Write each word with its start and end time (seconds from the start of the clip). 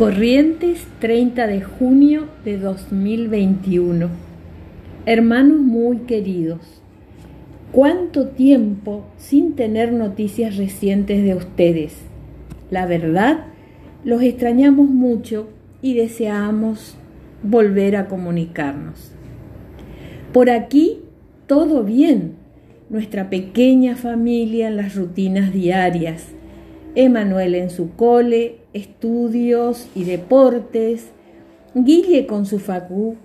Corrientes 0.00 0.86
30 1.00 1.46
de 1.46 1.60
junio 1.60 2.28
de 2.42 2.56
2021. 2.56 4.08
Hermanos 5.04 5.60
muy 5.60 5.98
queridos, 5.98 6.80
¿cuánto 7.70 8.28
tiempo 8.28 9.04
sin 9.18 9.56
tener 9.56 9.92
noticias 9.92 10.56
recientes 10.56 11.22
de 11.22 11.34
ustedes? 11.34 11.98
La 12.70 12.86
verdad, 12.86 13.48
los 14.02 14.22
extrañamos 14.22 14.88
mucho 14.88 15.50
y 15.82 15.92
deseamos 15.92 16.96
volver 17.42 17.94
a 17.96 18.08
comunicarnos. 18.08 19.12
Por 20.32 20.48
aquí, 20.48 21.00
todo 21.46 21.84
bien, 21.84 22.36
nuestra 22.88 23.28
pequeña 23.28 23.96
familia 23.96 24.68
en 24.68 24.78
las 24.78 24.96
rutinas 24.96 25.52
diarias 25.52 26.28
Emanuel 26.94 27.54
en 27.54 27.70
su 27.70 27.94
cole, 27.94 28.58
estudios 28.72 29.88
y 29.94 30.04
deportes, 30.04 31.10
Guille 31.74 32.26
con 32.26 32.46
su 32.46 32.58
facú 32.58 33.16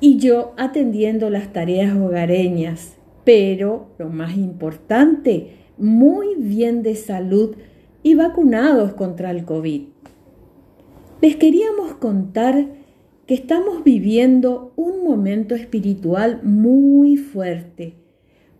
y 0.00 0.16
yo 0.16 0.54
atendiendo 0.56 1.28
las 1.28 1.52
tareas 1.52 1.94
hogareñas, 1.94 2.96
pero 3.24 3.88
lo 3.98 4.08
más 4.08 4.36
importante, 4.36 5.50
muy 5.76 6.34
bien 6.38 6.82
de 6.82 6.94
salud 6.94 7.56
y 8.02 8.14
vacunados 8.14 8.94
contra 8.94 9.30
el 9.30 9.44
COVID. 9.44 9.82
Les 11.20 11.36
queríamos 11.36 11.92
contar 11.94 12.66
que 13.26 13.34
estamos 13.34 13.84
viviendo 13.84 14.72
un 14.76 15.04
momento 15.04 15.54
espiritual 15.54 16.40
muy 16.42 17.16
fuerte, 17.16 17.94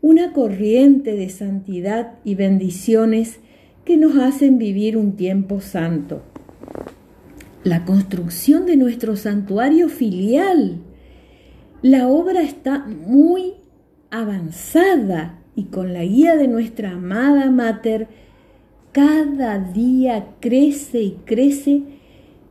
una 0.00 0.32
corriente 0.32 1.16
de 1.16 1.28
santidad 1.28 2.18
y 2.24 2.34
bendiciones 2.34 3.40
que 3.84 3.96
nos 3.96 4.16
hacen 4.16 4.58
vivir 4.58 4.96
un 4.96 5.16
tiempo 5.16 5.60
santo. 5.60 6.22
La 7.64 7.84
construcción 7.84 8.66
de 8.66 8.76
nuestro 8.76 9.16
santuario 9.16 9.88
filial. 9.88 10.80
La 11.80 12.08
obra 12.08 12.42
está 12.42 12.86
muy 12.86 13.54
avanzada 14.10 15.40
y 15.56 15.64
con 15.64 15.92
la 15.92 16.04
guía 16.04 16.36
de 16.36 16.48
nuestra 16.48 16.92
amada 16.92 17.50
Mater, 17.50 18.08
cada 18.92 19.58
día 19.58 20.28
crece 20.40 21.02
y 21.02 21.10
crece 21.24 21.82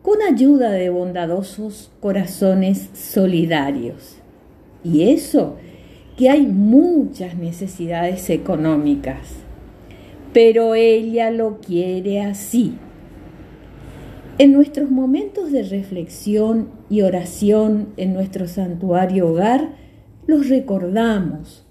con 0.01 0.21
ayuda 0.21 0.71
de 0.71 0.89
bondadosos 0.89 1.91
corazones 1.99 2.89
solidarios. 2.93 4.17
Y 4.83 5.09
eso, 5.11 5.57
que 6.17 6.29
hay 6.29 6.45
muchas 6.47 7.35
necesidades 7.35 8.29
económicas 8.29 9.41
pero 10.33 10.75
ella 10.75 11.31
lo 11.31 11.59
quiere 11.59 12.21
así. 12.21 12.73
En 14.37 14.53
nuestros 14.53 14.89
momentos 14.89 15.51
de 15.51 15.63
reflexión 15.63 16.69
y 16.89 17.01
oración 17.01 17.89
en 17.97 18.13
nuestro 18.13 18.47
santuario 18.47 19.29
hogar, 19.29 19.75
los 20.25 20.49
recordamos. 20.49 21.65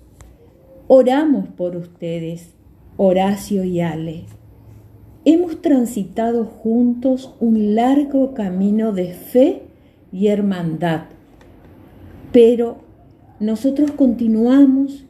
Oramos 0.87 1.49
por 1.49 1.77
ustedes, 1.77 2.55
Horacio 2.97 3.65
y 3.65 3.81
Ale. 3.81 4.25
Hemos 5.25 5.63
transitado 5.63 6.45
juntos 6.45 7.35
un 7.41 7.75
largo 7.75 8.35
camino 8.35 8.93
de 8.93 9.15
fe 9.15 9.63
y 10.13 10.29
hermandad, 10.29 11.05
pero 12.33 12.79
nosotros 13.39 13.91
continuamos 13.93 15.05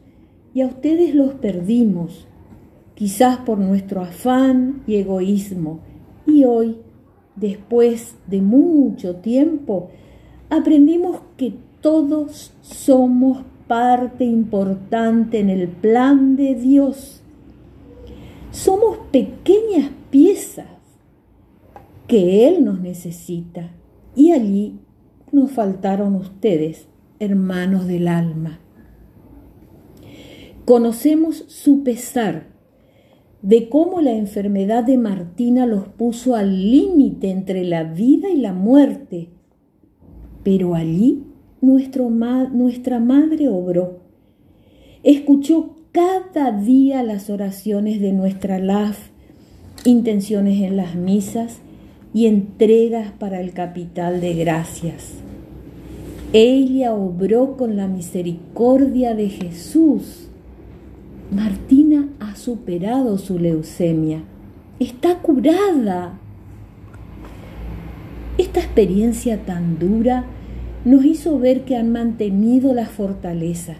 y 0.53 0.61
a 0.61 0.67
ustedes 0.67 1.13
los 1.15 1.33
perdimos 1.35 2.27
quizás 3.01 3.37
por 3.37 3.57
nuestro 3.57 4.01
afán 4.01 4.83
y 4.85 4.97
egoísmo. 4.97 5.79
Y 6.27 6.43
hoy, 6.43 6.77
después 7.35 8.13
de 8.27 8.43
mucho 8.43 9.15
tiempo, 9.15 9.89
aprendimos 10.51 11.21
que 11.35 11.55
todos 11.81 12.53
somos 12.61 13.39
parte 13.67 14.23
importante 14.23 15.39
en 15.39 15.49
el 15.49 15.67
plan 15.67 16.35
de 16.35 16.53
Dios. 16.53 17.23
Somos 18.51 18.99
pequeñas 19.11 19.89
piezas 20.11 20.67
que 22.05 22.47
Él 22.47 22.63
nos 22.63 22.81
necesita. 22.81 23.71
Y 24.15 24.31
allí 24.31 24.77
nos 25.31 25.49
faltaron 25.49 26.13
ustedes, 26.13 26.85
hermanos 27.17 27.87
del 27.87 28.07
alma. 28.07 28.59
Conocemos 30.65 31.45
su 31.47 31.81
pesar 31.81 32.50
de 33.41 33.69
cómo 33.69 34.01
la 34.01 34.13
enfermedad 34.13 34.83
de 34.83 34.97
Martina 34.97 35.65
los 35.65 35.87
puso 35.87 36.35
al 36.35 36.71
límite 36.71 37.31
entre 37.31 37.63
la 37.63 37.83
vida 37.83 38.29
y 38.29 38.37
la 38.37 38.53
muerte. 38.53 39.29
Pero 40.43 40.75
allí 40.75 41.23
nuestra 41.61 42.99
madre 42.99 43.49
obró. 43.49 43.99
Escuchó 45.03 45.75
cada 45.91 46.51
día 46.51 47.03
las 47.03 47.29
oraciones 47.29 47.99
de 47.99 48.13
nuestra 48.13 48.59
LAF, 48.59 49.09
intenciones 49.85 50.61
en 50.61 50.77
las 50.77 50.95
misas 50.95 51.59
y 52.13 52.27
entregas 52.27 53.11
para 53.11 53.41
el 53.41 53.53
capital 53.53 54.21
de 54.21 54.35
gracias. 54.35 55.15
Ella 56.33 56.93
obró 56.93 57.57
con 57.57 57.75
la 57.75 57.87
misericordia 57.87 59.15
de 59.15 59.29
Jesús 59.29 60.30
Martina 61.31 62.09
ha 62.19 62.35
superado 62.35 63.17
su 63.17 63.39
leucemia. 63.39 64.21
Está 64.79 65.19
curada. 65.19 66.19
Esta 68.37 68.59
experiencia 68.59 69.45
tan 69.45 69.79
dura 69.79 70.25
nos 70.83 71.05
hizo 71.05 71.39
ver 71.39 71.63
que 71.63 71.77
han 71.77 71.91
mantenido 71.91 72.73
la 72.73 72.85
fortaleza 72.85 73.75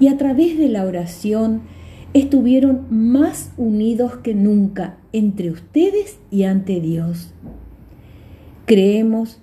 y 0.00 0.08
a 0.08 0.16
través 0.16 0.56
de 0.56 0.68
la 0.68 0.84
oración 0.84 1.62
estuvieron 2.14 2.86
más 2.90 3.52
unidos 3.58 4.16
que 4.18 4.34
nunca 4.34 4.96
entre 5.12 5.50
ustedes 5.50 6.18
y 6.30 6.44
ante 6.44 6.80
Dios. 6.80 7.34
Creemos 8.64 9.40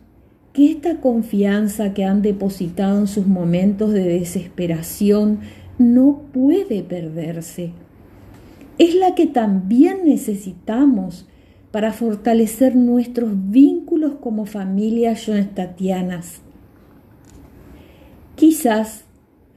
que 0.54 0.72
esta 0.72 1.00
confianza 1.00 1.94
que 1.94 2.04
han 2.04 2.22
depositado 2.22 3.00
en 3.00 3.08
sus 3.08 3.28
momentos 3.28 3.94
de 3.94 4.04
desesperación, 4.04 5.40
no 5.82 6.22
puede 6.34 6.84
perderse. 6.84 7.74
Es 8.78 8.96
la 8.96 9.16
que 9.16 9.28
también 9.28 10.06
necesitamos 10.06 11.28
para 11.72 11.94
fortalecer 11.94 12.76
nuestros 12.76 13.32
vínculos 13.50 14.14
como 14.22 14.46
familias 14.46 15.26
jonestatianas. 15.26 16.42
Quizás 18.36 19.06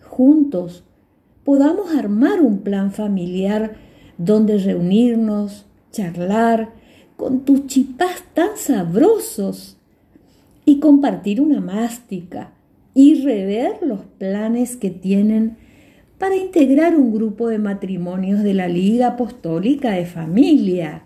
juntos 0.02 0.84
podamos 1.44 1.94
armar 1.94 2.40
un 2.40 2.58
plan 2.58 2.92
familiar 2.92 3.76
donde 4.18 4.58
reunirnos, 4.58 5.66
charlar 5.90 6.72
con 7.16 7.44
tus 7.44 7.66
chipás 7.66 8.24
tan 8.34 8.56
sabrosos 8.56 9.76
y 10.64 10.78
compartir 10.80 11.40
una 11.40 11.60
mástica 11.60 12.52
y 12.94 13.22
rever 13.22 13.78
los 13.82 14.00
planes 14.18 14.76
que 14.76 14.90
tienen 14.90 15.56
para 16.24 16.36
integrar 16.36 16.96
un 16.96 17.12
grupo 17.12 17.48
de 17.48 17.58
matrimonios 17.58 18.42
de 18.42 18.54
la 18.54 18.66
Liga 18.66 19.08
Apostólica 19.08 19.90
de 19.90 20.06
Familia. 20.06 21.04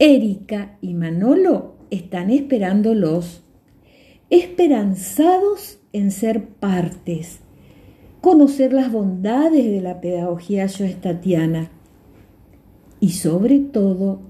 Erika 0.00 0.78
y 0.80 0.94
Manolo 0.94 1.76
están 1.88 2.30
esperándolos, 2.30 3.44
esperanzados 4.30 5.78
en 5.92 6.10
ser 6.10 6.48
partes, 6.48 7.38
conocer 8.20 8.72
las 8.72 8.90
bondades 8.90 9.64
de 9.64 9.80
la 9.80 10.00
pedagogía 10.00 10.66
yoestatiana 10.66 11.70
y 12.98 13.10
sobre 13.10 13.60
todo 13.60 14.22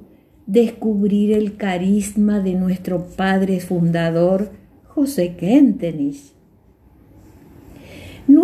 descubrir 0.47 1.32
el 1.32 1.56
carisma 1.56 2.41
de 2.41 2.53
nuestro 2.53 3.07
padre 3.07 3.60
fundador 3.60 4.51
José 4.89 5.36
Kentenich 5.36 6.34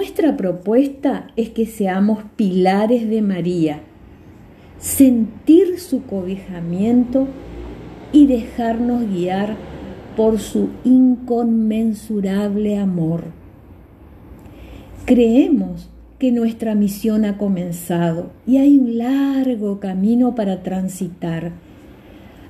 nuestra 0.09 0.39
propuesta 0.39 1.27
es 1.37 1.51
que 1.51 1.67
seamos 1.67 2.21
pilares 2.35 3.11
de 3.11 3.21
María, 3.21 3.83
sentir 4.79 5.79
su 5.79 6.05
cobijamiento 6.05 7.29
y 8.11 8.27
dejarnos 8.27 9.07
guiar 9.07 9.55
por 10.17 10.39
su 10.39 10.71
inconmensurable 10.83 12.79
amor. 12.79 13.25
Creemos 15.05 15.91
que 16.19 16.33
nuestra 16.33 16.75
misión 16.75 17.27
ha 17.27 17.37
comenzado 17.37 18.31
y 18.47 18.57
hay 18.57 18.79
un 18.79 18.97
largo 18.97 19.79
camino 19.79 20.35
para 20.35 20.63
transitar. 20.63 21.53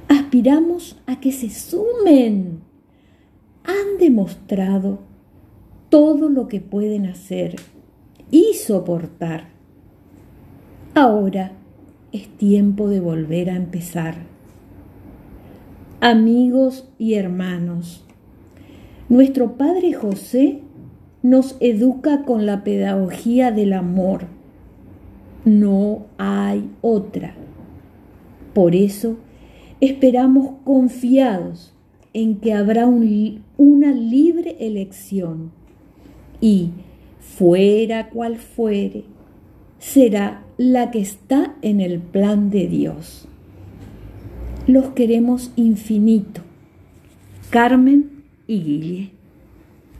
Aspiramos 0.06 0.96
a 1.06 1.18
que 1.18 1.32
se 1.32 1.50
sumen. 1.50 2.60
Han 3.64 3.98
demostrado 3.98 5.07
todo 5.88 6.28
lo 6.28 6.48
que 6.48 6.60
pueden 6.60 7.06
hacer 7.06 7.56
y 8.30 8.54
soportar. 8.54 9.48
Ahora 10.94 11.52
es 12.12 12.28
tiempo 12.28 12.88
de 12.88 13.00
volver 13.00 13.50
a 13.50 13.56
empezar. 13.56 14.16
Amigos 16.00 16.88
y 16.98 17.14
hermanos, 17.14 18.04
nuestro 19.08 19.56
Padre 19.56 19.94
José 19.94 20.60
nos 21.22 21.56
educa 21.60 22.22
con 22.24 22.46
la 22.46 22.64
pedagogía 22.64 23.50
del 23.50 23.72
amor. 23.72 24.26
No 25.44 26.06
hay 26.18 26.70
otra. 26.82 27.34
Por 28.52 28.74
eso 28.74 29.16
esperamos 29.80 30.56
confiados 30.64 31.72
en 32.12 32.36
que 32.36 32.52
habrá 32.52 32.86
una 32.86 33.92
libre 33.92 34.56
elección 34.60 35.52
y, 36.40 36.70
fuera 37.20 38.08
cual 38.10 38.36
fuere, 38.36 39.04
será 39.78 40.44
la 40.56 40.90
que 40.90 41.00
está 41.00 41.54
en 41.62 41.80
el 41.80 42.00
plan 42.00 42.50
de 42.50 42.66
Dios. 42.66 43.28
Los 44.66 44.90
queremos 44.90 45.52
infinito. 45.56 46.42
Carmen 47.50 48.24
y 48.46 48.62
Guille. 48.62 49.17